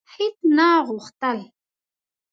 هیڅ 0.15 0.37
نه 0.57 0.67
غوښتل: 0.87 1.39